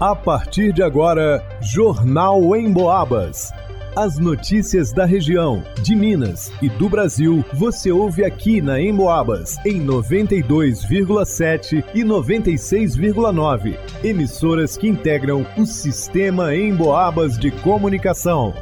A 0.00 0.16
partir 0.16 0.72
de 0.72 0.82
agora, 0.82 1.46
Jornal 1.60 2.56
em 2.56 2.72
Boabas. 2.72 3.52
As 3.94 4.18
notícias 4.18 4.94
da 4.94 5.04
região, 5.04 5.62
de 5.82 5.94
Minas 5.94 6.50
e 6.62 6.70
do 6.70 6.88
Brasil, 6.88 7.44
você 7.52 7.92
ouve 7.92 8.24
aqui 8.24 8.62
na 8.62 8.80
Emboabas, 8.80 9.58
em 9.62 9.78
92,7 9.84 11.84
e 11.92 12.02
96,9. 12.02 13.78
Emissoras 14.02 14.78
que 14.78 14.88
integram 14.88 15.46
o 15.58 15.66
sistema 15.66 16.56
Emboabas 16.56 17.38
de 17.38 17.50
comunicação. 17.50 18.54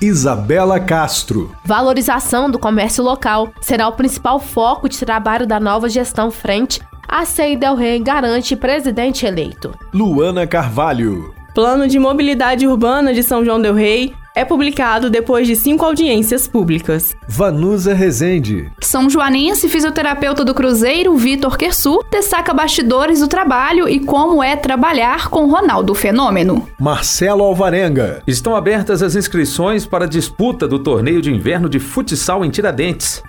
Isabela 0.00 0.80
Castro. 0.80 1.54
Valorização 1.62 2.50
do 2.50 2.58
comércio 2.58 3.04
local 3.04 3.52
será 3.60 3.86
o 3.86 3.92
principal 3.92 4.40
foco 4.40 4.88
de 4.88 4.98
trabalho 4.98 5.46
da 5.46 5.60
nova 5.60 5.90
gestão 5.90 6.30
frente 6.30 6.80
a 7.12 7.26
CEI 7.26 7.56
Del 7.56 7.74
Rey 7.74 7.98
garante 7.98 8.56
presidente 8.56 9.26
eleito. 9.26 9.74
Luana 9.92 10.46
Carvalho. 10.46 11.34
Plano 11.54 11.86
de 11.86 11.98
Mobilidade 11.98 12.66
Urbana 12.66 13.12
de 13.12 13.22
São 13.22 13.44
João 13.44 13.60
Del 13.60 13.74
Rei 13.74 14.14
é 14.34 14.46
publicado 14.46 15.10
depois 15.10 15.46
de 15.46 15.54
cinco 15.54 15.84
audiências 15.84 16.48
públicas. 16.48 17.14
Vanusa 17.28 17.92
Rezende. 17.92 18.72
São 18.80 19.10
Joanense 19.10 19.68
fisioterapeuta 19.68 20.42
do 20.42 20.54
Cruzeiro, 20.54 21.14
Vitor 21.14 21.58
Kersu, 21.58 22.02
destaca 22.10 22.54
bastidores 22.54 23.20
do 23.20 23.28
trabalho 23.28 23.86
e 23.86 24.00
como 24.00 24.42
é 24.42 24.56
trabalhar 24.56 25.28
com 25.28 25.50
Ronaldo 25.50 25.94
Fenômeno. 25.94 26.66
Marcelo 26.80 27.44
Alvarenga. 27.44 28.22
Estão 28.26 28.56
abertas 28.56 29.02
as 29.02 29.14
inscrições 29.14 29.84
para 29.84 30.06
a 30.06 30.08
disputa 30.08 30.66
do 30.66 30.78
torneio 30.78 31.20
de 31.20 31.30
inverno 31.30 31.68
de 31.68 31.78
futsal 31.78 32.42
em 32.42 32.48
Tiradentes. 32.48 33.22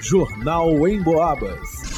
Jornal 0.00 0.88
em 0.88 1.00
Boabas. 1.00 1.91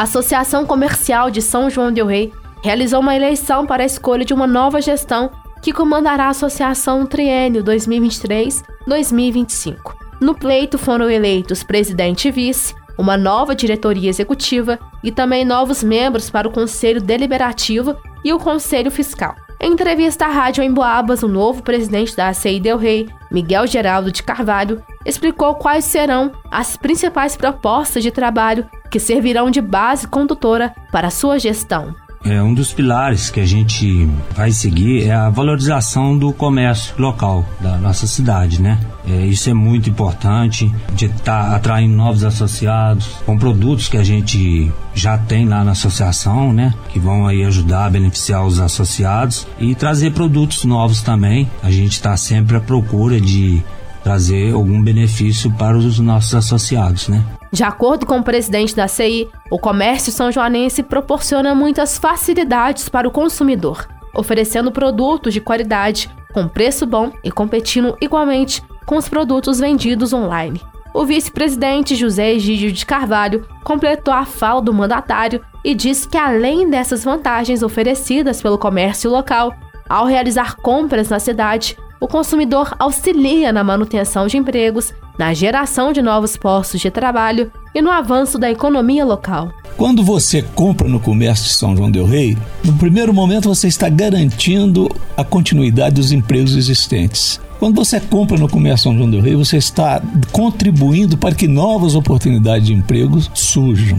A 0.00 0.04
Associação 0.04 0.64
Comercial 0.64 1.30
de 1.30 1.42
São 1.42 1.68
João 1.68 1.92
del 1.92 2.06
Rei 2.06 2.32
realizou 2.64 3.00
uma 3.00 3.14
eleição 3.14 3.66
para 3.66 3.82
a 3.82 3.86
escolha 3.86 4.24
de 4.24 4.32
uma 4.32 4.46
nova 4.46 4.80
gestão 4.80 5.30
que 5.60 5.74
comandará 5.74 6.24
a 6.24 6.30
associação 6.30 7.04
triênio 7.04 7.62
2023-2025. 7.62 9.94
No 10.18 10.34
pleito 10.34 10.78
foram 10.78 11.10
eleitos 11.10 11.62
presidente 11.62 12.28
e 12.28 12.30
vice, 12.30 12.74
uma 12.96 13.18
nova 13.18 13.54
diretoria 13.54 14.08
executiva 14.08 14.78
e 15.04 15.12
também 15.12 15.44
novos 15.44 15.84
membros 15.84 16.30
para 16.30 16.48
o 16.48 16.50
Conselho 16.50 17.02
Deliberativo 17.02 17.94
e 18.24 18.32
o 18.32 18.38
Conselho 18.38 18.90
Fiscal. 18.90 19.36
Em 19.60 19.72
entrevista 19.72 20.24
à 20.24 20.30
Rádio 20.30 20.64
Emboabas, 20.64 21.22
o 21.22 21.28
novo 21.28 21.62
presidente 21.62 22.16
da 22.16 22.28
ACI 22.28 22.58
Del 22.58 22.78
Rey, 22.78 23.06
Miguel 23.30 23.66
Geraldo 23.66 24.10
de 24.10 24.22
Carvalho, 24.22 24.82
explicou 25.04 25.56
quais 25.56 25.84
serão 25.84 26.32
as 26.50 26.78
principais 26.78 27.36
propostas 27.36 28.02
de 28.02 28.10
trabalho 28.10 28.66
que 28.90 28.98
servirão 28.98 29.50
de 29.50 29.60
base 29.60 30.06
condutora 30.06 30.74
para 30.90 31.08
a 31.08 31.10
sua 31.10 31.38
gestão. 31.38 31.94
É, 32.22 32.42
um 32.42 32.52
dos 32.52 32.70
pilares 32.70 33.30
que 33.30 33.40
a 33.40 33.46
gente 33.46 34.06
vai 34.36 34.50
seguir 34.50 35.04
é 35.04 35.12
a 35.12 35.30
valorização 35.30 36.18
do 36.18 36.34
comércio 36.34 36.94
local 36.98 37.46
da 37.58 37.78
nossa 37.78 38.06
cidade, 38.06 38.60
né? 38.60 38.78
É, 39.08 39.24
isso 39.24 39.48
é 39.48 39.54
muito 39.54 39.88
importante, 39.88 40.70
de 40.92 41.06
estar 41.06 41.50
tá 41.50 41.56
atraindo 41.56 41.96
novos 41.96 42.22
associados 42.22 43.06
com 43.24 43.38
produtos 43.38 43.88
que 43.88 43.96
a 43.96 44.04
gente 44.04 44.70
já 44.94 45.16
tem 45.16 45.48
lá 45.48 45.64
na 45.64 45.72
associação, 45.72 46.52
né? 46.52 46.74
Que 46.90 46.98
vão 46.98 47.26
aí 47.26 47.42
ajudar 47.42 47.86
a 47.86 47.90
beneficiar 47.90 48.44
os 48.44 48.60
associados 48.60 49.46
e 49.58 49.74
trazer 49.74 50.12
produtos 50.12 50.64
novos 50.64 51.00
também. 51.00 51.50
A 51.62 51.70
gente 51.70 51.92
está 51.92 52.18
sempre 52.18 52.54
à 52.54 52.60
procura 52.60 53.18
de 53.18 53.62
trazer 54.04 54.52
algum 54.52 54.82
benefício 54.82 55.50
para 55.52 55.76
os 55.76 55.98
nossos 55.98 56.34
associados, 56.34 57.08
né? 57.08 57.24
De 57.52 57.64
acordo 57.64 58.06
com 58.06 58.18
o 58.18 58.22
presidente 58.22 58.76
da 58.76 58.86
CI, 58.86 59.28
o 59.50 59.58
comércio 59.58 60.12
são 60.12 60.30
joanense 60.30 60.82
proporciona 60.82 61.54
muitas 61.54 61.98
facilidades 61.98 62.88
para 62.88 63.08
o 63.08 63.10
consumidor, 63.10 63.88
oferecendo 64.14 64.70
produtos 64.70 65.34
de 65.34 65.40
qualidade, 65.40 66.08
com 66.32 66.46
preço 66.46 66.86
bom 66.86 67.12
e 67.24 67.30
competindo 67.30 67.96
igualmente 68.00 68.62
com 68.86 68.96
os 68.96 69.08
produtos 69.08 69.58
vendidos 69.58 70.12
online. 70.12 70.60
O 70.94 71.04
vice-presidente 71.04 71.94
José 71.94 72.32
Egídio 72.32 72.72
de 72.72 72.84
Carvalho 72.86 73.46
completou 73.64 74.12
a 74.12 74.24
fala 74.24 74.60
do 74.60 74.74
mandatário 74.74 75.40
e 75.64 75.74
disse 75.74 76.08
que, 76.08 76.16
além 76.16 76.68
dessas 76.68 77.04
vantagens 77.04 77.62
oferecidas 77.62 78.42
pelo 78.42 78.58
comércio 78.58 79.10
local, 79.10 79.54
ao 79.88 80.06
realizar 80.06 80.56
compras 80.56 81.08
na 81.08 81.18
cidade, 81.18 81.76
o 82.00 82.08
consumidor 82.08 82.74
auxilia 82.78 83.52
na 83.52 83.62
manutenção 83.62 84.26
de 84.26 84.38
empregos, 84.38 84.94
na 85.18 85.34
geração 85.34 85.92
de 85.92 86.00
novos 86.00 86.34
postos 86.34 86.80
de 86.80 86.90
trabalho 86.90 87.52
e 87.74 87.82
no 87.82 87.90
avanço 87.90 88.38
da 88.38 88.50
economia 88.50 89.04
local. 89.04 89.52
Quando 89.76 90.02
você 90.02 90.42
compra 90.42 90.88
no 90.88 90.98
comércio 90.98 91.44
de 91.44 91.52
São 91.52 91.76
João 91.76 91.90
del 91.90 92.06
Rei, 92.06 92.36
no 92.64 92.72
primeiro 92.74 93.12
momento 93.12 93.48
você 93.48 93.68
está 93.68 93.88
garantindo 93.88 94.88
a 95.16 95.22
continuidade 95.22 95.96
dos 95.96 96.10
empregos 96.10 96.56
existentes. 96.56 97.38
Quando 97.58 97.76
você 97.76 98.00
compra 98.00 98.38
no 98.38 98.48
comércio 98.48 98.84
São 98.84 98.96
João 98.96 99.10
del 99.10 99.20
Rei, 99.20 99.36
você 99.36 99.58
está 99.58 100.02
contribuindo 100.32 101.18
para 101.18 101.34
que 101.34 101.46
novas 101.46 101.94
oportunidades 101.94 102.66
de 102.66 102.72
empregos 102.72 103.30
surjam. 103.34 103.98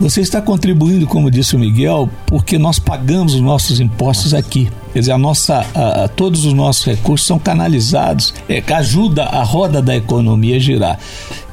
Você 0.00 0.22
está 0.22 0.40
contribuindo, 0.40 1.06
como 1.06 1.30
disse 1.30 1.54
o 1.54 1.58
Miguel, 1.58 2.08
porque 2.24 2.56
nós 2.56 2.78
pagamos 2.78 3.34
os 3.34 3.40
nossos 3.42 3.80
impostos 3.80 4.32
aqui. 4.32 4.70
Quer 4.94 5.00
dizer, 5.00 5.12
a 5.12 5.18
nossa, 5.18 5.66
a, 5.74 6.04
a, 6.04 6.08
todos 6.08 6.46
os 6.46 6.54
nossos 6.54 6.86
recursos 6.86 7.26
são 7.26 7.38
canalizados, 7.38 8.32
é, 8.48 8.62
ajuda 8.72 9.24
a 9.24 9.42
roda 9.42 9.82
da 9.82 9.94
economia 9.94 10.56
a 10.56 10.58
girar. 10.58 10.98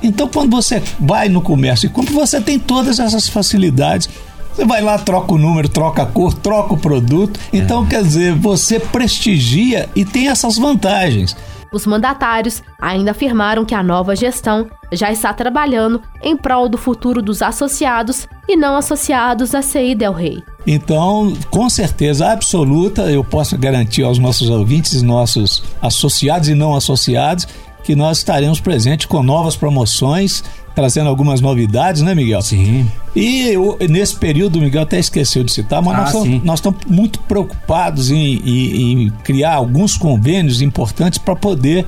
Então, 0.02 0.30
quando 0.30 0.56
você 0.56 0.82
vai 0.98 1.28
no 1.28 1.42
comércio 1.42 1.88
e 1.88 1.90
compra, 1.90 2.14
você 2.14 2.40
tem 2.40 2.58
todas 2.58 3.00
essas 3.00 3.28
facilidades. 3.28 4.10
Você 4.56 4.64
vai 4.64 4.82
lá, 4.82 4.98
troca 4.98 5.34
o 5.34 5.38
número, 5.38 5.68
troca 5.68 6.04
a 6.04 6.06
cor, 6.06 6.34
troca 6.34 6.74
o 6.74 6.78
produto. 6.78 7.38
Então, 7.52 7.84
é. 7.84 7.90
quer 7.90 8.02
dizer, 8.02 8.34
você 8.34 8.80
prestigia 8.80 9.90
e 9.94 10.06
tem 10.06 10.30
essas 10.30 10.58
vantagens. 10.58 11.36
Os 11.72 11.86
mandatários 11.86 12.64
ainda 12.82 13.12
afirmaram 13.12 13.66
que 13.66 13.76
a 13.76 13.84
nova 13.84 14.16
gestão 14.16 14.68
já 14.92 15.12
está 15.12 15.34
trabalhando 15.34 16.02
em 16.22 16.36
prol 16.36 16.70
do 16.70 16.78
futuro 16.78 17.22
dos 17.22 17.42
associados 17.42 18.28
e 18.48 18.56
não 18.56 18.76
associados 18.76 19.54
à 19.54 19.62
CI 19.62 19.96
Del 19.96 20.14
Rey. 20.14 20.42
Então, 20.66 21.34
com 21.50 21.70
certeza 21.70 22.32
absoluta, 22.32 23.12
eu 23.12 23.24
posso 23.24 23.58
garantir 23.58 24.04
aos 24.04 24.18
nossos 24.18 24.50
ouvintes, 24.50 25.02
nossos 25.02 25.64
associados 25.82 26.50
e 26.50 26.56
não 26.56 26.76
associados, 26.76 27.48
que 27.84 27.96
nós 27.96 28.18
estaremos 28.18 28.60
presentes 28.60 29.06
com 29.06 29.24
novas 29.24 29.56
promoções, 29.56 30.44
trazendo 30.78 31.10
algumas 31.10 31.42
novidades, 31.42 32.04
né, 32.04 32.14
Miguel? 32.14 32.40
Sim. 32.40 32.88
E 33.16 33.50
eu, 33.50 33.80
nesse 33.90 34.16
período, 34.16 34.60
o 34.60 34.62
Miguel 34.62 34.84
até 34.84 35.00
esqueceu 35.00 35.44
de 35.44 35.52
citar, 35.52 35.82
mas 35.82 35.96
ah, 35.96 35.98
nós, 35.98 36.08
estamos, 36.14 36.44
nós, 36.44 36.60
estamos, 36.60 36.86
muito 36.86 37.20
preocupados 37.22 38.12
em, 38.12 38.36
em, 38.46 38.92
em 38.92 39.10
criar 39.24 39.56
alguns 39.56 39.98
convênios 39.98 40.62
importantes 40.62 41.18
para 41.18 41.36
poder 41.36 41.84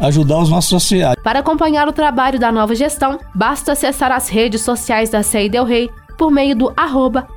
ajudar 0.00 0.38
os 0.38 0.50
nossos 0.50 0.74
associados. 0.74 1.22
Para 1.22 1.38
acompanhar 1.38 1.86
o 1.86 1.92
trabalho 1.92 2.36
da 2.36 2.50
nova 2.50 2.74
gestão, 2.74 3.16
basta 3.32 3.70
acessar 3.70 4.10
as 4.10 4.28
redes 4.28 4.62
sociais 4.62 5.08
da 5.08 5.22
CEI 5.22 5.48
Del 5.48 5.64
Rey 5.64 5.88
por 6.18 6.32
meio 6.32 6.56
do 6.56 6.72
arroba 6.76 7.28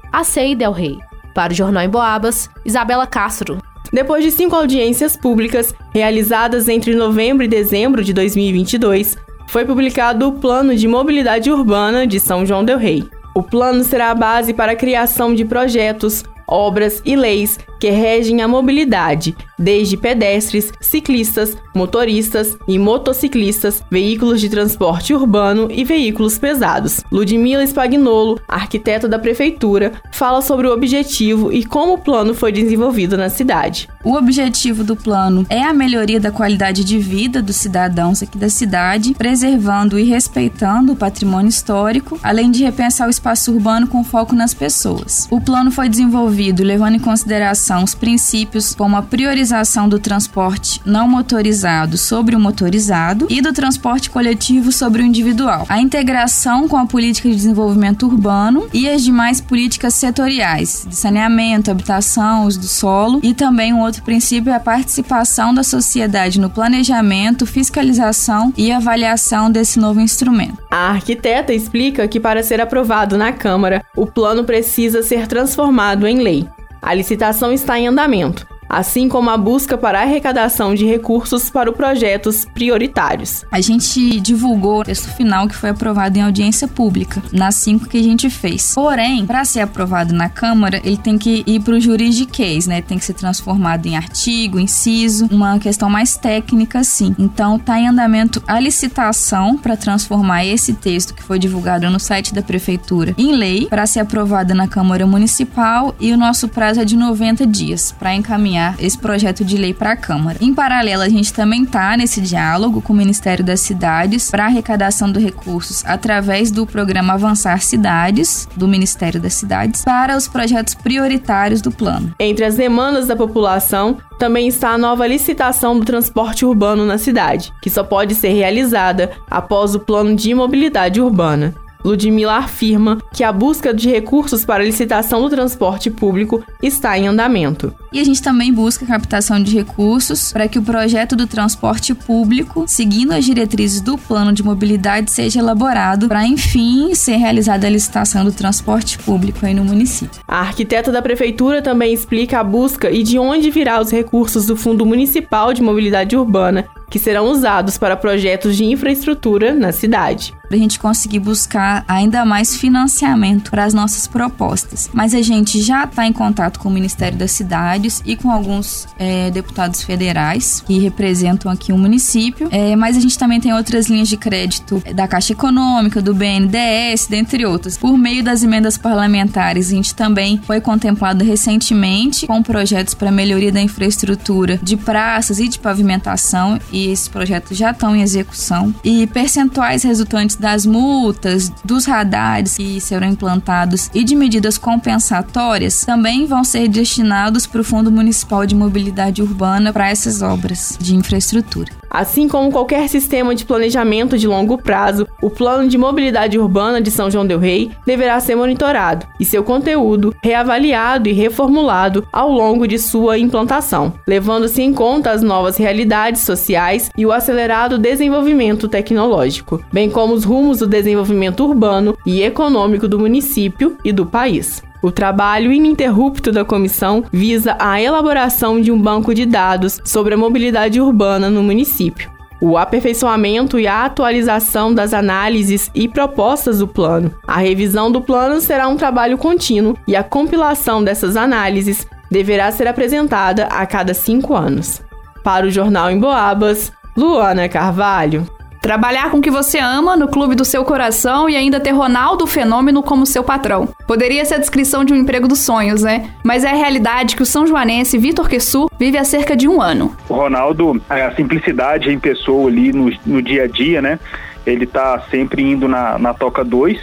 Del 0.58 0.72
Rey. 0.72 0.98
Para 1.36 1.54
o 1.54 1.56
Jornal 1.56 1.84
em 1.84 1.90
Boabas, 1.90 2.50
Isabela 2.66 3.06
Castro. 3.06 3.60
Depois 3.94 4.24
de 4.24 4.32
cinco 4.32 4.56
audiências 4.56 5.16
públicas 5.16 5.72
realizadas 5.94 6.68
entre 6.68 6.96
novembro 6.96 7.46
e 7.46 7.48
dezembro 7.48 8.04
de 8.04 8.12
2022, 8.12 9.16
foi 9.47 9.66
publicado 9.66 10.28
o 10.28 10.33
Plano 10.33 10.75
de 10.75 10.88
Mobilidade 10.88 11.51
Urbana 11.51 12.06
de 12.06 12.19
São 12.19 12.45
João 12.45 12.63
Del 12.63 12.78
Rei. 12.78 13.03
O 13.35 13.44
plano 13.44 13.83
será 13.83 14.11
a 14.11 14.16
base 14.16 14.53
para 14.53 14.72
a 14.72 14.75
criação 14.75 15.33
de 15.33 15.44
projetos, 15.44 16.23
obras 16.47 17.01
e 17.06 17.16
leis 17.16 17.59
que 17.85 17.91
regem 17.91 18.41
a 18.41 18.47
mobilidade, 18.47 19.35
desde 19.59 19.96
pedestres, 19.96 20.73
ciclistas, 20.81 21.56
motoristas 21.75 22.57
e 22.68 22.79
motociclistas, 22.79 23.84
veículos 23.91 24.41
de 24.41 24.50
transporte 24.50 25.13
urbano 25.13 25.68
e 25.69 25.84
veículos 25.84 26.40
pesados. 26.40 27.01
Ludmila 27.12 27.63
Spagnolo, 27.68 28.40
arquiteta 28.47 29.07
da 29.07 29.19
prefeitura, 29.19 29.91
fala 30.12 30.42
sobre 30.42 30.68
o 30.68 30.74
objetivo 30.74 31.54
e 31.54 31.63
como 31.63 31.94
o 31.94 31.98
plano 32.00 32.33
foi 32.33 32.51
desenvolvido 32.51 33.15
na 33.18 33.30
cidade. 33.30 33.88
O 34.04 34.15
objetivo 34.15 34.83
do 34.83 34.95
plano 34.95 35.45
é 35.50 35.62
a 35.62 35.74
melhoria 35.74 36.19
da 36.19 36.31
qualidade 36.31 36.83
de 36.83 36.98
vida 36.98 37.42
dos 37.42 37.56
cidadãos 37.56 38.24
aqui 38.24 38.38
da 38.38 38.50
cidade, 38.50 39.13
preservando 39.13 40.00
e 40.00 40.04
respeitando 40.04 40.94
o 40.94 40.95
patrimônio 40.95 41.50
histórico, 41.50 42.19
além 42.24 42.50
de 42.50 42.63
repensar 42.63 43.07
o 43.07 43.12
espaço 43.12 43.51
urbano 43.51 43.88
com 43.88 44.04
foco 44.04 44.36
nas 44.36 44.54
pessoas. 44.54 45.27
O 45.30 45.42
plano 45.42 45.71
foi 45.71 45.89
desenvolvido 45.89 46.63
levando 46.63 46.95
em 46.95 47.00
consideração 47.00 47.75
atenção 47.75 47.83
os 47.83 47.95
princípios 47.95 48.74
como 48.74 48.95
a 48.95 49.01
priorização 49.01 49.89
do 49.89 50.00
transporte 50.00 50.81
não 50.86 51.07
motorizado 51.07 51.98
sobre 51.98 52.36
o 52.36 52.39
motorizado 52.39 53.27
e 53.30 53.42
do 53.42 53.51
transporte 53.51 54.10
coletivo 54.10 54.72
sobre 54.72 55.01
o 55.01 55.06
individual, 55.06 55.66
a 55.68 55.80
integração 55.80 56.68
com 56.68 56.77
a 56.77 56.86
política 56.86 57.27
de 57.30 57.36
desenvolvimento 57.36 58.06
urbano 58.06 58.68
e 58.74 58.89
as 58.89 59.04
demais 59.04 59.42
políticas 59.42 59.94
setoriais 59.94 60.86
de 60.88 60.95
saneamento, 60.95 61.72
habitação, 61.72 62.45
uso 62.45 62.60
do 62.60 62.68
solo 62.68 63.19
e 63.22 63.33
também 63.33 63.74
um 63.74 63.81
outro 63.81 64.04
princípio 64.04 64.51
é 64.51 64.56
a 64.56 64.60
participação 64.60 65.54
da 65.54 65.63
sociedade 65.63 66.39
no 66.39 66.50
planejamento, 66.50 67.45
fiscalização 67.45 68.54
e 68.56 68.72
avaliação 68.72 69.51
desse 69.51 69.80
novo 69.80 70.00
instrumento. 70.00 70.57
A 70.69 70.89
arquiteta 70.89 71.54
explica 71.54 72.07
que 72.07 72.19
para 72.19 72.44
ser 72.44 72.62
aprovado 72.62 73.18
na 73.18 73.31
Câmara, 73.31 73.83
o 73.95 74.06
plano 74.06 74.44
precisa 74.44 75.01
ser 75.01 75.27
transformado 75.27 76.07
em 76.07 76.19
lei. 76.22 76.48
A 76.86 76.94
licitação 76.94 77.52
está 77.52 77.80
em 77.80 77.88
andamento 77.88 78.46
assim 78.69 79.07
como 79.07 79.29
a 79.29 79.38
busca 79.38 79.77
para 79.77 80.01
arrecadação 80.01 80.73
de 80.73 80.85
recursos 80.85 81.50
para 81.50 81.71
projetos 81.71 82.45
prioritários. 82.45 83.45
A 83.51 83.62
gente 83.62 84.19
divulgou 84.19 84.81
o 84.81 84.83
texto 84.83 85.09
final 85.09 85.47
que 85.47 85.56
foi 85.56 85.69
aprovado 85.69 86.17
em 86.17 86.21
audiência 86.21 86.67
pública, 86.67 87.21
nas 87.31 87.56
cinco 87.56 87.88
que 87.88 87.97
a 87.97 88.03
gente 88.03 88.29
fez. 88.29 88.73
Porém, 88.73 89.25
para 89.25 89.45
ser 89.45 89.62
aprovado 89.62 90.13
na 90.13 90.29
Câmara, 90.29 90.81
ele 90.83 90.97
tem 90.97 91.17
que 91.17 91.44
ir 91.45 91.62
para 91.62 91.75
o 91.75 91.79
juridiquês, 91.79 92.67
né? 92.67 92.81
Tem 92.81 92.97
que 92.97 93.06
ser 93.06 93.13
transformado 93.13 93.85
em 93.85 93.95
artigo, 93.95 94.59
inciso, 94.59 95.27
uma 95.31 95.59
questão 95.59 95.89
mais 95.89 96.17
técnica, 96.17 96.83
sim. 96.83 97.15
Então, 97.17 97.56
está 97.57 97.79
em 97.79 97.88
andamento 97.88 98.41
a 98.47 98.59
licitação 98.59 99.57
para 99.57 99.77
transformar 99.77 100.45
esse 100.45 100.73
texto 100.73 101.13
que 101.13 101.23
foi 101.23 101.39
divulgado 101.39 101.89
no 101.89 102.00
site 102.00 102.33
da 102.33 102.41
Prefeitura 102.41 103.13
em 103.17 103.33
lei 103.33 103.67
para 103.67 103.85
ser 103.85 104.00
aprovada 104.00 104.53
na 104.53 104.67
Câmara 104.67 105.06
Municipal 105.06 105.95
e 106.00 106.12
o 106.12 106.17
nosso 106.17 106.47
prazo 106.47 106.81
é 106.81 106.85
de 106.85 106.95
90 106.95 107.45
dias 107.45 107.91
para 107.91 108.13
encaminhar 108.15 108.64
encaminhar 108.65 108.75
esse 108.79 108.97
projeto 108.97 109.45
de 109.45 109.57
lei 109.57 109.73
para 109.73 109.91
a 109.91 109.95
Câmara. 109.95 110.38
Em 110.41 110.53
paralelo, 110.53 111.03
a 111.03 111.09
gente 111.09 111.31
também 111.31 111.63
está 111.63 111.95
nesse 111.95 112.19
diálogo 112.21 112.81
com 112.81 112.94
o 112.94 112.95
Ministério 112.95 113.45
das 113.45 113.59
Cidades 113.59 114.31
para 114.31 114.45
arrecadação 114.45 115.12
de 115.12 115.19
recursos 115.19 115.83
através 115.85 116.50
do 116.50 116.65
programa 116.65 117.13
Avançar 117.13 117.62
Cidades, 117.62 118.47
do 118.56 118.67
Ministério 118.67 119.21
das 119.21 119.33
Cidades, 119.33 119.83
para 119.83 120.17
os 120.17 120.27
projetos 120.27 120.73
prioritários 120.73 121.62
do 121.62 121.71
plano. 121.71 122.13
Entre 122.19 122.45
as 122.45 122.56
demandas 122.56 123.07
da 123.07 123.15
população, 123.15 123.97
também 124.17 124.47
está 124.47 124.69
a 124.69 124.77
nova 124.77 125.06
licitação 125.06 125.77
do 125.77 125.85
transporte 125.85 126.45
urbano 126.45 126.85
na 126.85 126.97
cidade, 126.97 127.51
que 127.62 127.69
só 127.69 127.83
pode 127.83 128.15
ser 128.15 128.29
realizada 128.29 129.12
após 129.29 129.75
o 129.75 129.79
plano 129.79 130.15
de 130.15 130.33
mobilidade 130.33 131.01
urbana. 131.01 131.53
Ludmila 131.86 132.38
afirma 132.38 132.98
que 133.14 133.24
a 133.24 133.32
busca 133.32 133.72
de 133.74 133.90
recursos 133.90 134.44
para 134.44 134.64
a 134.64 134.66
licitação 134.66 135.22
do 135.22 135.30
transporte 135.30 135.92
público 135.92 136.44
está 136.62 136.98
em 136.98 137.08
andamento. 137.08 137.74
E 137.94 138.00
a 138.00 138.04
gente 138.04 138.22
também 138.22 138.52
busca 138.52 138.86
captação 138.86 139.42
de 139.42 139.56
recursos 139.56 140.34
para 140.34 140.48
que 140.48 140.58
o 140.58 140.64
projeto 140.64 141.16
do 141.16 141.28
transporte 141.28 141.94
público, 141.94 142.66
seguindo 142.68 143.12
as 143.12 143.24
diretrizes 143.24 143.82
do 143.82 143.98
plano 143.98 144.34
de 144.34 144.44
mobilidade, 144.44 145.12
seja 145.12 145.40
elaborado 145.40 146.08
para, 146.08 146.26
enfim, 146.26 146.96
ser 146.96 147.18
realizada 147.18 147.68
a 147.68 147.70
licitação 147.70 148.26
do 148.26 148.32
transporte 148.32 148.98
público 148.98 149.46
aí 149.46 149.54
no 149.54 149.64
município. 149.64 150.20
A 150.28 150.40
arquiteta 150.40 150.92
da 150.92 151.02
prefeitura 151.02 151.62
também 151.62 151.94
explica 151.94 152.40
a 152.40 152.44
busca 152.44 152.90
e 152.90 153.04
de 153.04 153.20
onde 153.20 153.52
virá 153.52 153.80
os 153.80 153.92
recursos 153.92 154.46
do 154.46 154.56
Fundo 154.56 154.86
Municipal 154.86 155.54
de 155.54 155.62
Mobilidade 155.62 156.18
Urbana 156.18 156.66
que 156.90 157.00
serão 157.00 157.26
usados 157.26 157.78
para 157.78 157.96
projetos 157.96 158.56
de 158.56 158.66
infraestrutura 158.66 159.54
na 159.54 159.72
cidade. 159.72 160.34
Para 160.48 160.58
a 160.58 160.60
gente 160.60 160.80
conseguir 160.80 161.20
buscar 161.20 161.84
ainda 161.88 162.24
mais 162.24 162.56
financiamento 162.56 163.50
para 163.50 163.64
as 163.64 163.74
nossas 163.74 164.08
propostas. 164.08 164.90
Mas 164.94 165.16
a 165.16 165.22
gente 165.22 165.60
já 165.60 165.86
está 165.86 166.06
em 166.06 166.14
contato 166.14 166.60
com 166.60 166.70
o 166.70 166.72
Ministério 166.72 167.18
das 167.18 167.32
Cidades 167.32 168.02
e 168.06 168.16
com 168.16 168.30
alguns 168.30 168.88
é, 169.00 169.32
deputados 169.32 169.82
federais 169.82 170.62
que 170.62 170.78
representam 170.78 171.52
aqui 171.52 171.74
o 171.74 171.78
município. 171.78 172.48
É, 172.52 172.76
mas 172.76 172.96
a 172.96 173.00
gente 173.00 173.18
também 173.18 173.42
tem 173.42 173.54
outras 173.54 173.88
linhas 173.88 174.08
de 174.08 174.18
crédito 174.18 174.84
da 174.94 175.08
Caixa 175.08 175.34
Econômica, 175.34 176.00
do 176.00 176.14
BNDES, 176.14 177.08
dentre 177.10 177.44
outras. 177.46 177.76
Por 177.76 177.98
meio 177.98 178.24
das 178.24 178.44
emendas 178.44 178.78
parlamentares, 178.78 179.70
a 179.70 179.76
gente 179.76 179.96
também 179.96 180.40
foi 180.46 180.62
contemplado 180.62 181.24
recentemente 181.24 182.28
com 182.28 182.44
projetos 182.44 182.94
para 182.94 183.12
melhoria 183.12 183.52
da 183.52 183.62
infraestrutura 183.62 184.60
de 184.62 184.78
praças 184.78 185.40
e 185.40 185.48
de 185.48 185.58
pavimentação 185.58 186.60
e 186.75 186.92
esses 186.92 187.07
projetos 187.07 187.57
já 187.57 187.72
estão 187.72 187.95
em 187.95 188.01
execução. 188.01 188.75
E 188.83 189.07
percentuais 189.07 189.81
resultantes 189.83 190.36
das 190.36 190.66
multas, 190.66 191.50
dos 191.63 191.86
radares 191.86 192.57
que 192.57 192.81
serão 192.81 193.07
implantados 193.07 193.89
e 193.94 194.04
de 194.04 194.16
medidas 194.16 194.57
compensatórias 194.57 195.86
também 195.86 196.25
vão 196.25 196.44
ser 196.44 196.68
destinados 196.68 197.48
para 197.48 197.62
o 197.62 197.63
Fundo 197.63 197.89
Municipal 197.89 198.45
de 198.45 198.54
Mobilidade 198.54 199.22
Urbana 199.22 199.72
para 199.72 199.89
essas 199.89 200.22
obras 200.22 200.77
de 200.80 200.94
infraestrutura. 200.95 201.72
Assim 201.89 202.27
como 202.27 202.51
qualquer 202.51 202.89
sistema 202.89 203.33
de 203.33 203.45
planejamento 203.45 204.18
de 204.18 204.27
longo 204.27 204.57
prazo, 204.57 205.07
o 205.22 205.30
Plano 205.30 205.69
de 205.69 205.77
Mobilidade 205.77 206.38
Urbana 206.38 206.81
de 206.81 206.92
São 206.92 207.10
João 207.10 207.25
del 207.25 207.39
Rei 207.39 207.72
deverá 207.86 208.19
ser 208.19 208.36
monitorado 208.36 209.07
e 209.18 209.24
seu 209.24 209.45
conteúdo 209.45 210.13
reavaliado 210.22 211.07
e 211.07 211.13
reformulado 211.13 212.06
ao 212.12 212.30
longo 212.30 212.68
de 212.68 212.77
sua 212.77 213.18
implantação, 213.18 213.94
levando-se 214.06 214.62
em 214.62 214.74
conta 214.74 215.12
as 215.12 215.22
novas 215.22 215.56
realidades 215.56 216.24
sociais 216.24 216.64
e 216.97 217.06
o 217.06 217.12
acelerado 217.12 217.77
desenvolvimento 217.77 218.67
tecnológico, 218.67 219.63
bem 219.71 219.89
como 219.89 220.13
os 220.13 220.23
rumos 220.23 220.59
do 220.59 220.67
desenvolvimento 220.67 221.45
urbano 221.45 221.97
e 222.06 222.21
econômico 222.21 222.88
do 222.88 223.00
município 223.00 223.77
e 223.83 223.91
do 223.91 224.06
país. 224.06 224.63
O 224.81 224.91
trabalho 224.91 225.51
ininterrupto 225.51 226.31
da 226.31 226.45
comissão 226.45 227.03
visa 227.12 227.56
a 227.59 227.81
elaboração 227.81 228.62
de 228.62 228.71
um 228.71 228.79
banco 228.79 229.13
de 229.13 229.25
dados 229.25 229.79
sobre 229.83 230.13
a 230.13 230.17
mobilidade 230.17 230.79
urbana 230.79 231.29
no 231.29 231.41
município, 231.41 232.12
o 232.39 232.57
aperfeiçoamento 232.57 233.57
e 233.57 233.65
a 233.65 233.85
atualização 233.85 234.73
das 234.73 234.94
análises 234.94 235.71
e 235.73 235.88
propostas 235.88 236.59
do 236.59 236.67
plano. 236.67 237.12
A 237.25 237.39
revisão 237.39 237.91
do 237.91 238.01
plano 238.01 238.39
será 238.41 238.67
um 238.67 238.75
trabalho 238.75 239.17
contínuo 239.17 239.75
e 239.88 239.95
a 239.95 240.03
compilação 240.03 240.83
dessas 240.83 241.15
análises 241.15 241.88
deverá 242.12 242.51
ser 242.51 242.67
apresentada 242.67 243.45
a 243.45 243.65
cada 243.65 243.94
cinco 243.94 244.35
anos. 244.35 244.85
Para 245.25 245.48
o 245.48 245.50
Jornal 245.50 245.89
em 245.89 245.98
Boabas, 245.98 246.72
Luana 246.95 247.50
Carvalho. 247.50 248.27
Trabalhar 248.62 249.10
com 249.10 249.18
o 249.18 249.22
que 249.24 249.31
você 249.31 249.57
ama 249.57 249.98
no 249.98 250.07
clube 250.07 250.36
do 250.36 250.45
seu 250.45 250.63
coração 250.63 251.27
e 251.27 251.36
ainda 251.36 251.60
ter 251.60 251.72
Ronaldo 251.72 252.27
Fenômeno 252.27 252.83
como 252.83 253.07
seu 253.07 253.24
patrão. 253.24 253.68
Poderia 253.88 254.24
ser 254.24 254.36
a 254.36 254.38
descrição 254.38 254.86
de 254.86 254.94
um 254.94 254.95
emprego 254.95 255.27
dos 255.27 255.39
sonhos, 255.39 255.81
né? 255.81 256.12
Mas 256.24 256.44
é 256.44 256.51
a 256.51 256.56
realidade 256.56 257.16
que 257.16 257.24
o 257.24 257.25
São 257.25 257.48
Joanense 257.48 257.98
Vitor 257.98 258.30
Quessu 258.30 258.69
vive 258.77 259.00
há 259.00 259.04
cerca 259.04 259.36
de 259.36 259.48
um 259.48 259.60
ano. 259.63 259.98
O 260.07 260.13
Ronaldo, 260.13 260.80
a 260.88 261.12
simplicidade 261.16 261.92
em 261.92 261.98
pessoa 261.98 262.48
ali 262.48 262.72
no, 262.72 262.94
no 263.04 263.19
dia 263.19 263.45
a 263.45 263.48
dia, 263.48 263.81
né? 263.81 264.00
Ele 264.45 264.68
tá 264.68 265.01
sempre 265.10 265.42
indo 265.42 265.68
na, 265.68 265.98
na 265.98 266.13
Toca 266.13 266.44
2, 266.44 266.80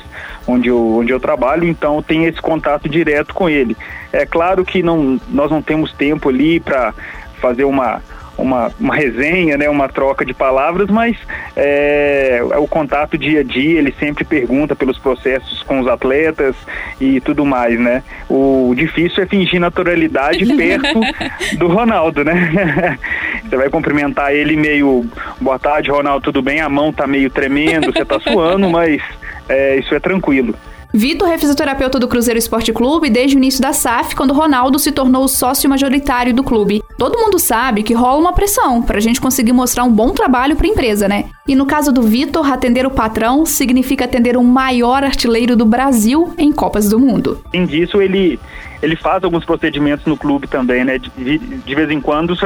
onde 0.49 0.69
eu, 0.69 0.97
onde 0.97 1.13
eu 1.13 1.21
trabalho, 1.21 1.69
então 1.69 2.03
tem 2.03 2.25
esse 2.25 2.43
contato 2.43 2.89
direto 2.89 3.33
com 3.35 3.49
ele. 3.49 3.77
É 4.13 4.27
claro 4.27 4.65
que 4.65 4.83
não, 4.83 5.21
nós 5.29 5.49
não 5.49 5.63
temos 5.63 5.93
tempo 5.93 6.29
ali 6.29 6.59
para 6.59 6.93
fazer 7.41 7.63
uma 7.65 8.01
uma, 8.43 8.71
uma 8.79 8.95
resenha, 8.95 9.57
né, 9.57 9.69
uma 9.69 9.89
troca 9.89 10.25
de 10.25 10.35
palavras, 10.35 10.89
mas 10.89 11.17
é, 11.57 12.39
é, 12.39 12.59
o 12.59 12.67
contato 12.67 13.17
dia 13.17 13.41
a 13.41 13.43
dia, 13.43 13.79
ele 13.79 13.95
sempre 13.99 14.25
pergunta 14.25 14.75
pelos 14.75 14.99
processos 14.99 15.63
com 15.63 15.81
os 15.81 15.89
atletas 15.89 16.55
e 17.01 17.21
tudo 17.21 17.45
mais, 17.45 17.79
né? 17.79 18.03
O 18.29 18.75
difícil 18.77 19.23
é 19.23 19.27
fingir 19.27 19.61
naturalidade 19.61 20.45
perto 20.55 21.01
do 21.57 21.69
Ronaldo, 21.69 22.25
né? 22.25 22.99
Você 23.49 23.57
vai 23.57 23.69
cumprimentar 23.69 24.33
ele 24.35 24.57
meio, 24.57 25.07
boa 25.41 25.59
tarde, 25.59 25.91
Ronaldo, 25.91 26.25
tudo 26.25 26.43
bem? 26.43 26.61
A 26.61 26.69
mão 26.69 26.93
tá 26.93 27.07
meio 27.07 27.31
tremendo, 27.31 27.93
você 27.93 28.05
tá 28.05 28.19
suando, 28.19 28.69
mas 28.71 29.03
é, 29.49 29.77
isso 29.77 29.95
é 29.95 30.01
tranquilo. 30.01 30.55
Vitor 30.95 31.27
é 31.31 31.39
fisioterapeuta 31.39 31.99
do 31.99 32.07
Cruzeiro 32.07 32.39
Esporte 32.39 32.71
Clube 32.71 33.09
desde 33.09 33.35
o 33.35 33.39
início 33.39 33.63
da 33.63 33.73
SAF, 33.73 34.15
quando 34.15 34.35
Ronaldo 34.35 34.79
se 34.79 34.93
tornou 34.93 35.25
o 35.25 35.29
sócio 35.29 35.69
majoritário 35.69 36.35
do 36.35 36.45
clube. 36.45 36.83
Todo 36.99 37.19
mundo 37.19 37.39
sabe 37.39 37.83
que 37.83 37.95
rola 37.95 38.21
uma 38.21 38.35
pressão 38.35 38.83
para 38.83 38.99
a 38.99 39.01
gente 39.01 39.19
conseguir 39.19 39.55
mostrar 39.55 39.85
um 39.85 39.91
bom 39.91 40.11
trabalho 40.11 40.55
para 40.55 40.67
a 40.67 40.71
empresa, 40.71 41.09
né? 41.09 41.31
E 41.49 41.55
no 41.55 41.65
caso 41.65 41.93
do 41.93 42.03
Vitor, 42.03 42.53
atender 42.53 42.85
o 42.85 42.91
patrão 42.91 43.47
significa 43.47 44.05
atender 44.05 44.37
o 44.37 44.45
maior 44.45 45.03
artilheiro 45.03 45.57
do 45.57 45.65
Brasil 45.65 46.35
em 46.37 46.53
Copas 46.53 46.91
do 46.91 47.01
Mundo. 47.01 47.43
Além 47.55 47.65
disso, 47.65 48.03
ele, 48.03 48.39
ele 48.83 48.95
faz 48.95 49.25
alguns 49.25 49.47
procedimentos 49.47 50.05
no 50.05 50.17
clube 50.17 50.47
também, 50.47 50.85
né? 50.85 50.99
De, 50.99 51.39
de 51.39 51.75
vez 51.75 51.91
em 51.91 52.03
quando 52.03 52.37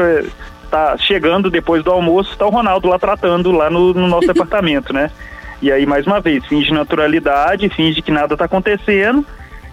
tá 0.71 0.97
chegando 0.99 1.51
depois 1.51 1.83
do 1.83 1.91
almoço, 1.91 2.39
tá 2.39 2.47
o 2.47 2.51
Ronaldo 2.51 2.87
lá 2.87 2.99
tratando 2.99 3.51
lá 3.51 3.69
no, 3.69 3.93
no 3.93 4.07
nosso 4.07 4.29
departamento, 4.33 4.93
né? 4.93 5.11
E 5.61 5.73
aí, 5.73 5.87
mais 5.87 6.07
uma 6.07 6.21
vez, 6.21 6.45
finge 6.47 6.73
naturalidade, 6.73 7.69
finge 7.69 8.03
que 8.03 8.11
nada 8.11 8.35
está 8.35 8.45
acontecendo 8.45 9.25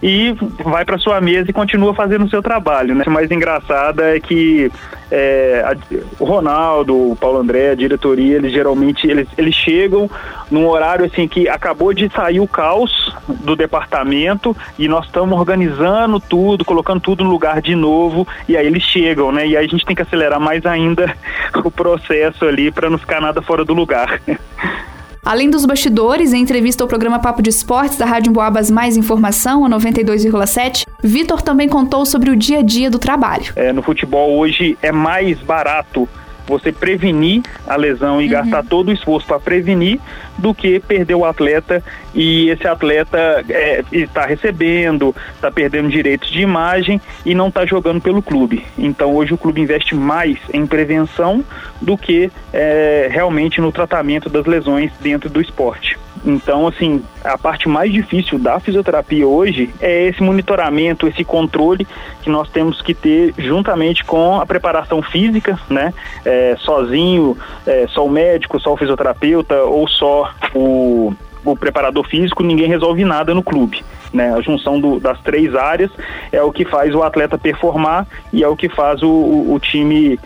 e 0.04 0.36
vai 0.62 0.84
para 0.84 0.98
sua 0.98 1.22
mesa 1.22 1.50
e 1.50 1.54
continua 1.54 1.94
fazendo 1.94 2.26
o 2.26 2.30
seu 2.30 2.44
trabalho. 2.44 2.94
Né? 2.94 3.06
O 3.08 3.10
mais 3.10 3.32
engraçado 3.32 4.02
é 4.02 4.20
que 4.20 4.70
é, 5.10 5.64
a, 5.66 5.98
o 6.20 6.26
Ronaldo, 6.26 7.12
o 7.12 7.16
Paulo 7.16 7.40
André, 7.40 7.70
a 7.70 7.76
diretoria, 7.76 8.36
eles 8.36 8.52
geralmente 8.52 9.08
eles, 9.08 9.30
eles 9.38 9.56
chegam 9.56 10.12
num 10.52 10.68
horário 10.68 11.06
assim 11.06 11.26
que 11.26 11.48
acabou 11.48 11.94
de 11.94 12.12
sair 12.14 12.42
o 12.42 12.48
caos 12.48 13.16
do 13.30 13.56
departamento 13.56 14.56
e 14.78 14.90
nós 14.90 15.06
estamos 15.06 15.40
organizando 15.40 16.20
tudo, 16.20 16.66
colocando 16.66 17.00
tudo 17.00 17.24
no 17.24 17.30
lugar 17.30 17.62
de 17.62 17.74
novo 17.74 18.28
e 18.46 18.58
aí 18.58 18.68
eles 18.68 18.84
chegam, 18.84 19.32
né? 19.32 19.48
E 19.48 19.56
aí 19.56 19.66
a 19.66 19.70
gente 19.70 19.86
tem 19.86 19.96
que 19.96 20.02
acelerar 20.02 20.40
mais 20.40 20.66
ainda 20.66 21.16
o 21.64 21.72
processo 21.72 22.44
ali 22.44 22.72
para 22.72 22.90
não 22.90 22.98
ficar 22.98 23.22
nada 23.22 23.42
fora 23.42 23.64
do 23.64 23.74
lugar. 23.74 24.20
Além 25.26 25.50
dos 25.50 25.66
bastidores, 25.66 26.34
em 26.34 26.42
entrevista 26.42 26.84
ao 26.84 26.88
programa 26.88 27.18
Papo 27.18 27.42
de 27.42 27.50
Esportes 27.50 27.98
da 27.98 28.06
Rádio 28.06 28.34
Boabas 28.34 28.70
Mais 28.70 28.98
Informação, 28.98 29.66
a 29.66 29.70
92,7, 29.70 30.86
Vitor 31.02 31.42
também 31.42 31.70
contou 31.70 32.06
sobre 32.06 32.30
o 32.30 32.36
dia 32.36 32.60
a 32.60 32.62
dia 32.62 32.90
do 32.90 33.00
trabalho. 33.00 33.54
É, 33.56 33.72
no 33.72 33.82
futebol 33.82 34.38
hoje 34.38 34.78
é 34.82 34.92
mais 34.92 35.40
barato 35.40 36.10
você 36.48 36.72
prevenir 36.72 37.42
a 37.68 37.76
lesão 37.76 38.22
e 38.22 38.26
uhum. 38.26 38.32
gastar 38.32 38.64
todo 38.64 38.90
o 38.90 38.92
esforço 38.92 39.28
para 39.28 39.40
prevenir 39.40 40.00
do 40.38 40.54
que 40.54 40.80
perder 40.80 41.16
o 41.16 41.26
atleta 41.26 41.84
e 42.14 42.50
esse 42.50 42.68
atleta 42.68 43.44
está 43.92 44.24
é, 44.24 44.26
recebendo, 44.28 45.16
está 45.36 45.52
perdendo 45.52 45.90
direitos 45.90 46.30
de 46.30 46.42
imagem 46.42 47.00
e 47.26 47.34
não 47.34 47.48
está 47.48 47.66
jogando 47.66 48.02
pelo 48.02 48.22
clube. 48.22 48.66
Então 48.78 49.16
hoje 49.16 49.34
o 49.34 49.38
clube 49.38 49.62
investe 49.62 49.96
mais 49.96 50.38
em 50.54 50.66
prevenção 50.66 51.44
do 51.82 51.98
que 51.98 52.32
é, 52.52 53.10
realmente 53.12 53.62
no 53.62 53.72
tratamento 53.72 54.30
das 54.30 54.46
lesões 54.46 54.92
dentro 55.02 55.30
do 55.30 55.42
esporte. 55.42 55.98
Então, 56.26 56.68
assim, 56.68 57.04
a 57.24 57.38
parte 57.38 57.68
mais 57.68 57.92
difícil 57.92 58.40
da 58.40 58.60
fisioterapia 58.60 59.28
hoje 59.28 59.70
é 59.82 60.08
esse 60.08 60.24
monitoramento, 60.24 61.08
esse 61.08 61.24
controle 61.24 61.86
que 62.22 62.30
nós 62.30 62.50
temos 62.50 62.82
que 62.82 62.94
ter 62.94 63.34
juntamente 63.38 64.06
com 64.06 64.40
a 64.40 64.46
preparação 64.46 65.02
física, 65.02 65.60
né? 65.70 65.94
É, 66.24 66.56
sozinho, 66.60 67.38
é, 67.68 67.86
só 67.90 68.06
o 68.06 68.10
médico, 68.10 68.60
só 68.60 68.74
o 68.74 68.78
fisioterapeuta 68.78 69.64
ou 69.64 69.88
só 69.88 70.32
o, 70.56 71.14
o 71.44 71.58
preparador 71.58 72.08
físico, 72.08 72.42
ninguém 72.42 72.68
resolve 72.68 73.04
nada 73.04 73.34
no 73.34 73.44
clube. 73.44 73.84
Né? 74.14 74.34
A 74.34 74.42
junção 74.42 74.80
do, 74.80 75.00
das 75.00 75.20
três 75.22 75.56
áreas 75.56 75.92
é 76.32 76.42
o 76.42 76.52
que 76.52 76.64
faz 76.64 76.94
o 76.96 77.04
atleta 77.04 77.38
performar 77.38 78.08
e 78.32 78.44
é 78.44 78.48
o 78.48 78.56
que 78.56 78.70
faz 78.70 79.02
o, 79.02 79.10
o, 79.10 79.54
o 79.54 79.60
time 79.60 80.20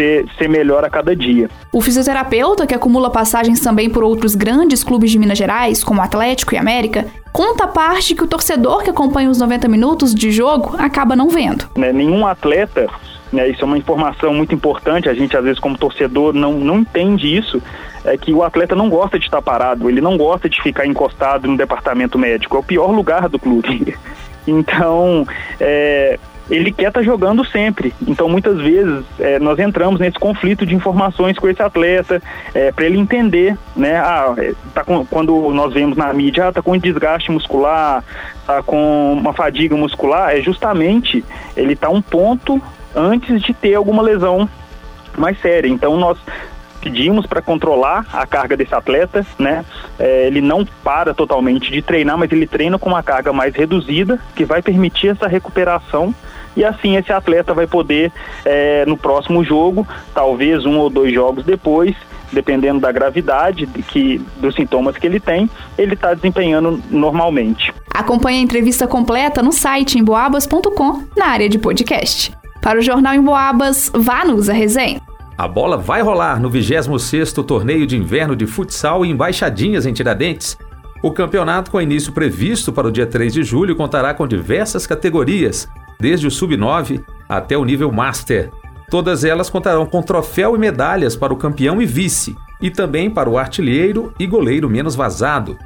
ser, 0.00 0.26
ser 0.38 0.48
melhor 0.48 0.82
a 0.82 0.88
cada 0.88 1.14
dia. 1.14 1.50
O 1.70 1.80
fisioterapeuta, 1.82 2.66
que 2.66 2.74
acumula 2.74 3.10
passagens 3.10 3.60
também 3.60 3.90
por 3.90 4.02
outros 4.02 4.34
grandes 4.34 4.82
clubes 4.82 5.10
de 5.10 5.18
Minas 5.18 5.36
Gerais, 5.36 5.84
como 5.84 6.00
Atlético 6.00 6.54
e 6.54 6.58
América, 6.58 7.06
conta 7.30 7.64
a 7.64 7.68
parte 7.68 8.14
que 8.14 8.24
o 8.24 8.26
torcedor 8.26 8.82
que 8.82 8.90
acompanha 8.90 9.28
os 9.28 9.38
90 9.38 9.68
minutos 9.68 10.14
de 10.14 10.30
jogo 10.32 10.74
acaba 10.78 11.14
não 11.14 11.28
vendo. 11.28 11.68
Né, 11.76 11.92
nenhum 11.92 12.26
atleta, 12.26 12.88
né, 13.30 13.48
isso 13.48 13.62
é 13.62 13.64
uma 13.66 13.76
informação 13.76 14.32
muito 14.32 14.54
importante, 14.54 15.08
a 15.08 15.14
gente 15.14 15.36
às 15.36 15.44
vezes 15.44 15.60
como 15.60 15.76
torcedor 15.76 16.32
não, 16.32 16.54
não 16.54 16.78
entende 16.78 17.36
isso, 17.36 17.62
é 18.02 18.16
que 18.16 18.32
o 18.32 18.42
atleta 18.42 18.74
não 18.74 18.88
gosta 18.88 19.18
de 19.18 19.26
estar 19.26 19.42
parado, 19.42 19.90
ele 19.90 20.00
não 20.00 20.16
gosta 20.16 20.48
de 20.48 20.60
ficar 20.62 20.86
encostado 20.86 21.46
no 21.46 21.56
departamento 21.56 22.18
médico, 22.18 22.56
é 22.56 22.60
o 22.60 22.62
pior 22.62 22.90
lugar 22.90 23.28
do 23.28 23.38
clube. 23.38 23.94
Então, 24.46 25.28
é, 25.60 26.18
ele 26.48 26.72
quer 26.72 26.88
estar 26.88 27.00
tá 27.00 27.04
jogando 27.04 27.44
sempre. 27.44 27.92
Então, 28.06 28.28
muitas 28.28 28.58
vezes, 28.58 29.04
é, 29.18 29.38
nós 29.38 29.58
entramos 29.58 30.00
nesse 30.00 30.18
conflito 30.18 30.64
de 30.64 30.74
informações 30.74 31.38
com 31.38 31.48
esse 31.48 31.62
atleta, 31.62 32.22
é, 32.54 32.72
para 32.72 32.86
ele 32.86 32.98
entender, 32.98 33.56
né? 33.76 33.96
Ah, 33.96 34.34
é, 34.38 34.54
tá 34.74 34.84
com, 34.84 35.04
quando 35.06 35.50
nós 35.52 35.72
vemos 35.72 35.96
na 35.96 36.12
mídia, 36.12 36.48
ah, 36.48 36.52
tá 36.52 36.62
com 36.62 36.76
desgaste 36.76 37.30
muscular, 37.30 38.04
tá 38.46 38.62
com 38.62 39.12
uma 39.12 39.32
fadiga 39.32 39.76
muscular, 39.76 40.36
é 40.36 40.40
justamente 40.40 41.24
ele 41.56 41.76
tá 41.76 41.88
um 41.88 42.02
ponto 42.02 42.60
antes 42.94 43.42
de 43.42 43.54
ter 43.54 43.74
alguma 43.74 44.02
lesão 44.02 44.48
mais 45.16 45.40
séria. 45.40 45.68
Então, 45.68 45.96
nós 45.96 46.18
pedimos 46.80 47.26
para 47.26 47.42
controlar 47.42 48.06
a 48.12 48.26
carga 48.26 48.56
desse 48.56 48.74
atleta, 48.74 49.24
né? 49.38 49.64
É, 49.98 50.26
ele 50.26 50.40
não 50.40 50.64
para 50.82 51.14
totalmente 51.14 51.70
de 51.70 51.82
treinar, 51.82 52.16
mas 52.18 52.30
ele 52.32 52.46
treina 52.46 52.78
com 52.78 52.88
uma 52.88 53.02
carga 53.02 53.32
mais 53.32 53.54
reduzida, 53.54 54.18
que 54.34 54.44
vai 54.44 54.62
permitir 54.62 55.08
essa 55.08 55.26
recuperação 55.26 56.14
e 56.56 56.64
assim 56.64 56.96
esse 56.96 57.12
atleta 57.12 57.54
vai 57.54 57.66
poder 57.66 58.12
é, 58.44 58.84
no 58.86 58.96
próximo 58.96 59.44
jogo, 59.44 59.86
talvez 60.14 60.66
um 60.66 60.78
ou 60.78 60.90
dois 60.90 61.12
jogos 61.12 61.44
depois, 61.44 61.94
dependendo 62.32 62.80
da 62.80 62.92
gravidade 62.92 63.66
de 63.66 63.82
que, 63.82 64.18
dos 64.38 64.54
sintomas 64.54 64.96
que 64.96 65.06
ele 65.06 65.20
tem, 65.20 65.48
ele 65.78 65.94
está 65.94 66.14
desempenhando 66.14 66.80
normalmente. 66.90 67.72
Acompanhe 67.92 68.38
a 68.38 68.42
entrevista 68.42 68.86
completa 68.86 69.42
no 69.42 69.52
site 69.52 69.98
emboabas.com, 69.98 71.04
na 71.16 71.26
área 71.26 71.48
de 71.48 71.58
podcast. 71.58 72.32
Para 72.62 72.78
o 72.78 72.82
Jornal 72.82 73.14
Emboabas, 73.14 73.90
vá 73.94 74.24
nos 74.24 74.48
a 74.48 74.52
resenha. 74.52 75.00
A 75.40 75.48
bola 75.48 75.78
vai 75.78 76.02
rolar 76.02 76.38
no 76.38 76.50
26º 76.50 77.42
Torneio 77.42 77.86
de 77.86 77.96
Inverno 77.96 78.36
de 78.36 78.46
Futsal 78.46 79.06
em 79.06 79.12
Embaixadinhas 79.12 79.86
em 79.86 79.92
Tiradentes. 79.94 80.54
O 81.02 81.10
campeonato, 81.10 81.70
com 81.70 81.80
início 81.80 82.12
previsto 82.12 82.70
para 82.70 82.88
o 82.88 82.92
dia 82.92 83.06
3 83.06 83.32
de 83.32 83.42
julho, 83.42 83.74
contará 83.74 84.12
com 84.12 84.28
diversas 84.28 84.86
categorias, 84.86 85.66
desde 85.98 86.26
o 86.26 86.30
sub-9 86.30 87.02
até 87.26 87.56
o 87.56 87.64
nível 87.64 87.90
master. 87.90 88.50
Todas 88.90 89.24
elas 89.24 89.48
contarão 89.48 89.86
com 89.86 90.02
troféu 90.02 90.54
e 90.54 90.58
medalhas 90.58 91.16
para 91.16 91.32
o 91.32 91.38
campeão 91.38 91.80
e 91.80 91.86
vice, 91.86 92.36
e 92.60 92.70
também 92.70 93.08
para 93.08 93.30
o 93.30 93.38
artilheiro 93.38 94.12
e 94.18 94.26
goleiro 94.26 94.68
menos 94.68 94.94
vazado. 94.94 95.56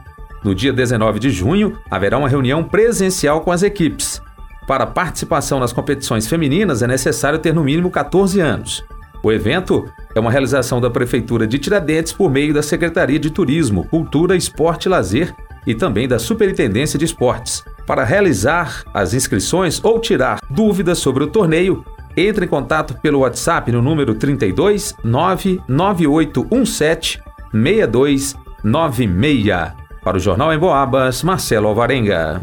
No 0.45 0.55
dia 0.55 0.73
19 0.73 1.19
de 1.19 1.31
junho, 1.31 1.77
haverá 1.91 2.17
uma 2.17 2.29
reunião 2.29 2.63
presencial 2.63 3.41
com 3.41 3.51
as 3.51 3.65
equipes. 3.65 4.23
Para 4.69 4.87
participação 4.87 5.59
nas 5.59 5.73
competições 5.73 6.29
femininas 6.29 6.81
é 6.81 6.87
necessário 6.87 7.41
ter 7.41 7.53
no 7.53 7.65
mínimo 7.65 7.91
14 7.91 8.41
anos. 8.41 8.85
O 9.25 9.33
evento 9.33 9.91
é 10.15 10.21
uma 10.21 10.31
realização 10.31 10.81
da 10.83 10.91
Prefeitura 10.91 11.47
de 11.47 11.59
Tiradentes 11.59 12.13
por 12.13 12.31
meio 12.31 12.53
da 12.53 12.63
Secretaria 12.63 13.19
de 13.19 13.31
Turismo, 13.31 13.89
Cultura, 13.89 14.37
Esporte 14.37 14.85
e 14.85 14.91
Lazer 14.91 15.35
e 15.67 15.75
também 15.75 16.07
da 16.07 16.19
Superintendência 16.19 16.99
de 16.99 17.07
Esportes. 17.07 17.65
Para 17.87 18.05
realizar 18.05 18.85
as 18.93 19.15
inscrições 19.15 19.83
ou 19.83 19.99
tirar 19.99 20.41
dúvidas 20.51 20.99
sobre 20.99 21.25
o 21.25 21.29
torneio, 21.29 21.83
entre 22.15 22.45
em 22.45 22.49
contato 22.49 23.01
pelo 23.01 23.21
WhatsApp 23.21 23.73
no 23.73 23.81
número 23.81 24.15
32 24.15 24.95
99817 25.03 27.23
6296. 27.51 29.73
Para 30.03 30.19
o 30.19 30.21
Jornal 30.21 30.53
em 30.53 30.59
Boabas, 30.59 31.23
Marcelo 31.23 31.69
Alvarenga. 31.69 32.43